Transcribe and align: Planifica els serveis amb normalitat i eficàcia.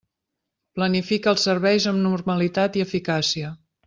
Planifica 0.77 1.29
els 1.33 1.45
serveis 1.49 1.85
amb 1.91 2.01
normalitat 2.09 2.79
i 2.81 2.85
eficàcia. 2.87 3.53